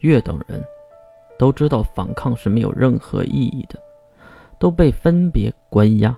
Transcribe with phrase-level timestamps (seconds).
[0.00, 0.62] 岳等人
[1.38, 3.78] 都知道反抗是没有任何意义的，
[4.58, 6.16] 都被分别关押。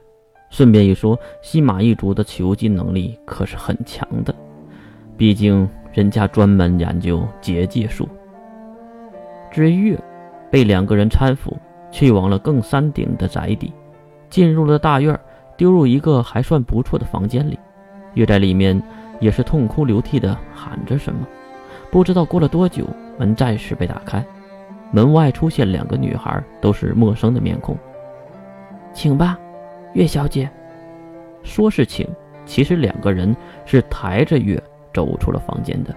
[0.48, 4.34] 顺便一说，西马一族的囚禁能力可是很强的，
[5.16, 8.08] 毕竟人家专门研究结界术。
[9.50, 9.98] 至于月，
[10.50, 11.56] 被两个人搀扶
[11.92, 13.72] 去往了更山顶的宅邸，
[14.28, 15.18] 进入了大院，
[15.56, 17.58] 丢入一个还算不错的房间里。
[18.14, 18.80] 月在里面
[19.20, 21.26] 也是痛哭流涕的喊着什么，
[21.92, 22.84] 不知道过了多久，
[23.20, 24.24] 门暂时被打开，
[24.90, 27.76] 门外出现两个女孩，都是陌生的面孔。
[28.94, 29.38] 请吧。
[29.92, 30.48] 岳小姐，
[31.42, 32.08] 说是请，
[32.46, 34.62] 其实两个人是抬着月
[34.94, 35.94] 走出了房间的，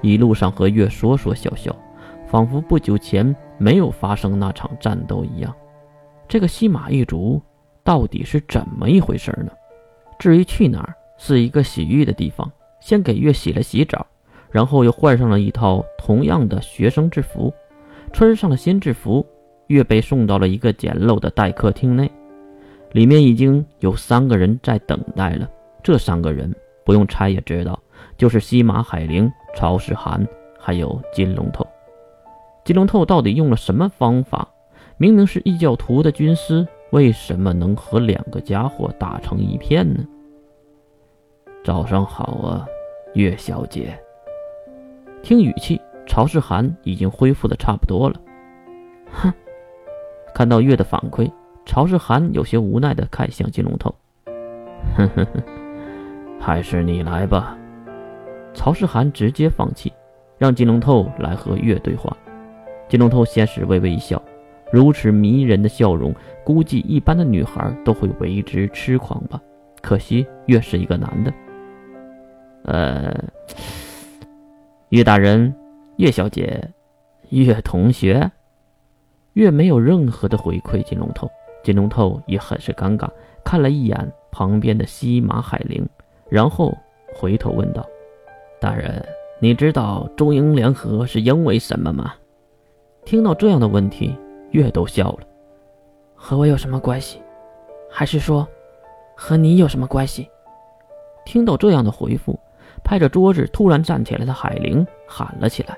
[0.00, 1.74] 一路上和月说说笑笑，
[2.26, 5.54] 仿佛不久前没有发生那场战斗一样。
[6.26, 7.42] 这个西马一族
[7.84, 9.52] 到底是怎么一回事呢？
[10.18, 14.06] 至于去哪儿，是一个洗浴的地方，先给月洗了洗澡，
[14.56, 17.52] 然后又换上了一套同样的学生制服，
[18.10, 19.26] 穿上了新制服，
[19.66, 22.10] 月被送到了一个简陋的待客厅内。
[22.92, 25.46] 里面已经有三个人在等待了。
[25.82, 26.50] 这三个人
[26.86, 27.78] 不用猜也知道，
[28.16, 30.26] 就是西马海灵、曹世涵，
[30.58, 31.66] 还有金龙头。
[32.64, 34.48] 金龙头到底用了什么方法？
[34.96, 40.02] 明明是异教徒的军师，为什么能和两个家伙打成一片呢？
[41.62, 42.66] 早上好啊，
[43.12, 43.94] 月小姐。
[45.26, 48.14] 听语气，曹世涵已经恢复的差不多了。
[49.10, 49.32] 哼，
[50.32, 51.28] 看到月的反馈。
[51.64, 53.92] 曹世涵有些无奈地看向金龙头，
[54.96, 55.42] 哼哼哼，
[56.38, 57.58] 还是你来吧。
[58.54, 59.92] 曹世涵直接放弃，
[60.38, 62.16] 让金龙头来和月对话。
[62.88, 64.22] 金龙头先是微微一笑，
[64.70, 69.40] 如此迷人的笑容，估计一般的女孩都会为之痴狂吧。
[69.82, 71.34] 可惜月是一个男的。
[72.62, 73.12] 呃，
[74.90, 75.52] 岳大人，
[75.96, 76.72] 岳小姐，
[77.30, 78.30] 岳同学，
[79.32, 81.28] 岳没有任何的回馈金龙头。
[81.64, 83.10] 金龙头也很是尴尬，
[83.42, 85.84] 看了一眼旁边的西马海灵，
[86.28, 86.72] 然后
[87.16, 87.84] 回头问道
[88.60, 89.04] ：“大人，
[89.40, 92.14] 你知道中英联合是因为什么吗？”
[93.04, 94.16] 听到这样的问题，
[94.52, 95.26] 月都笑了
[96.14, 97.20] ：“和我有什么关系？
[97.90, 98.46] 还是说，
[99.16, 100.28] 和你有什么关系？”
[101.26, 102.38] 听到这样的回复，
[102.86, 105.76] 拍着桌子突然站起来的海灵喊了起来：“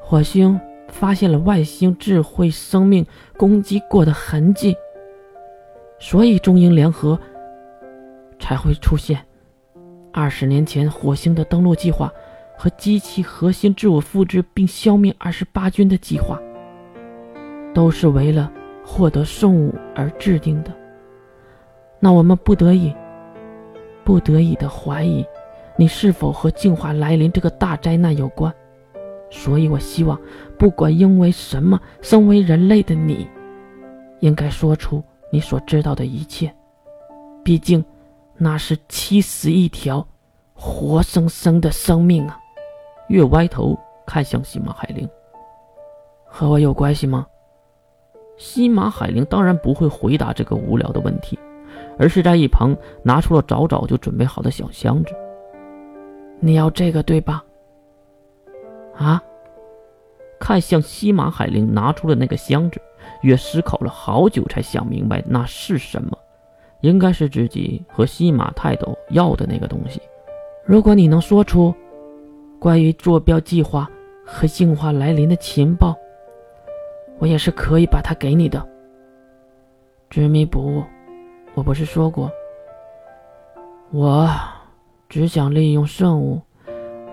[0.00, 3.04] 火星发现了外星智慧生命
[3.36, 4.76] 攻击过的痕迹。”
[5.98, 7.18] 所以中英联合
[8.38, 9.18] 才会出现。
[10.12, 12.08] 二十年前火星的登陆计划
[12.56, 16.40] 和机器核心自我复制并消灭二十八军的计划，
[17.74, 18.48] 都是为了
[18.86, 20.70] 获得圣物而制定的。
[21.98, 22.94] 那我们不得已、
[24.04, 25.26] 不得已的怀疑，
[25.76, 28.54] 你是否和进化来临这个大灾难有关？
[29.30, 30.20] 所以我希望，
[30.58, 33.26] 不管因为什么，身为人类的你，
[34.20, 35.02] 应该说出。
[35.32, 36.54] 你所知道的一切，
[37.42, 37.84] 毕竟
[38.36, 40.06] 那是七十一条
[40.54, 42.38] 活生生的生命啊！
[43.08, 45.08] 月歪头看向西马海灵，
[46.24, 47.26] 和我有关系吗？
[48.36, 51.36] 西马海灵当然不会回答这个无聊的问题，
[51.98, 55.12] 而是在一旁拿出了早早就准备好的小箱子。
[56.40, 57.44] 你要这个对吧？
[58.96, 59.22] 啊！
[60.38, 62.80] 看向西马海灵拿出了那个箱子。
[63.20, 66.18] 月思考了好久，才想明白那是什么，
[66.80, 70.00] 应该是自己和西马泰斗要的那个东西。
[70.64, 71.74] 如果你能说出
[72.58, 73.90] 关于坐标计划
[74.24, 75.94] 和进化来临的情报，
[77.18, 78.66] 我也是可以把它给你的。
[80.10, 80.82] 执迷不悟，
[81.54, 82.30] 我不是说过，
[83.90, 84.30] 我
[85.08, 86.40] 只想利用圣物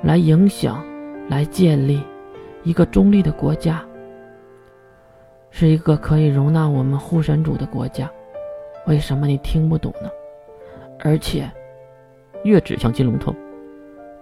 [0.03, 0.83] 来影响，
[1.29, 2.01] 来建立
[2.63, 3.83] 一个中立的国家。
[5.49, 8.09] 是一个可以容纳我们护神主的国家，
[8.87, 10.09] 为什么你听不懂呢？
[11.03, 11.51] 而且，
[12.43, 13.35] 越指向金龙头，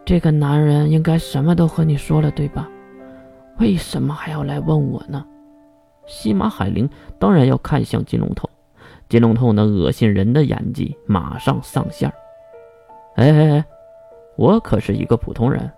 [0.04, 2.68] 这个男人应该什么都和你说了，对吧？
[3.60, 5.24] 为什么还要来问我呢？
[6.08, 6.90] 西马海灵
[7.20, 8.50] 当然要看向金龙头，
[9.08, 12.16] 金龙头那恶心人的演技马上上线儿。
[13.20, 13.66] 哎哎哎，
[14.38, 15.70] 我可是一个普通人，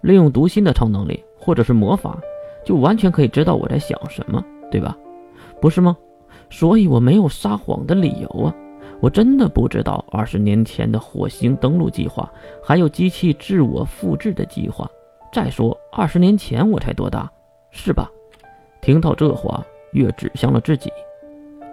[0.00, 2.18] 利用读心的超能力或者是魔法，
[2.64, 4.42] 就完全可以知道我在想什么。
[4.70, 4.94] 对吧？
[5.62, 5.96] 不是吗？
[6.50, 8.54] 所以我没有撒谎的理由啊！
[9.00, 12.30] 我真的不知道二十年前的火星登陆计划，
[12.62, 14.86] 还有机器自我复制的计划。
[15.32, 17.30] 再说，二十年前我才多大，
[17.70, 18.10] 是吧？
[18.82, 20.92] 听到这话，月指向了自己。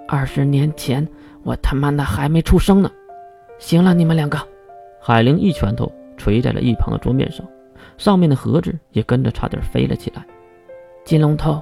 [0.07, 1.05] 二十年前，
[1.43, 2.89] 我他妈的还没出生呢！
[3.59, 4.39] 行了，你们两个，
[5.07, 7.45] 海灵一拳头捶在了一旁的桌面上，
[7.95, 10.25] 上面的盒子也跟着差点飞了起来。
[11.03, 11.61] 金龙头，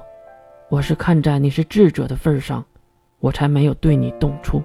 [0.70, 2.64] 我是看在你是智者的份上，
[3.20, 4.62] 我才没有对你动粗。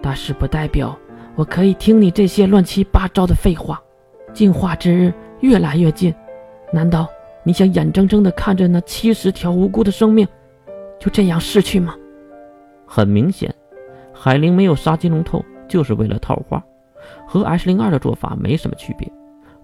[0.00, 0.98] 但是不代表
[1.36, 3.78] 我可以听你这些乱七八糟的废话。
[4.32, 6.14] 进化之日越来越近，
[6.72, 7.06] 难道
[7.42, 10.26] 你想眼睁睁地看着那七十条无辜的生命
[10.98, 11.94] 就这样逝去吗？
[12.86, 13.54] 很明显，
[14.14, 16.64] 海灵没有杀金龙头，就是为了套话，
[17.26, 19.10] 和 S 零二的做法没什么区别。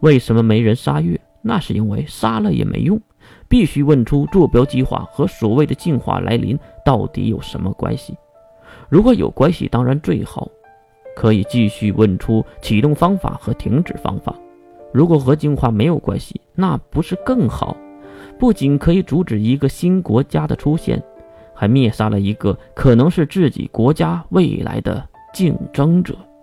[0.00, 1.20] 为什么没人杀月？
[1.42, 3.00] 那是因为杀了也没用，
[3.48, 8.14] 必须问出坐标计划和所谓的进化来临到底有什么关系。
[8.90, 10.48] 如果有关系，当然最好，
[11.16, 14.34] 可以继续问出启动方法和停止方法。
[14.92, 17.74] 如果和进化没有关系，那不是更好？
[18.38, 21.02] 不仅可以阻止一个新国家的出现，
[21.54, 25.02] 还灭杀了一个可能是自己国家未来的
[25.32, 26.14] 竞争者。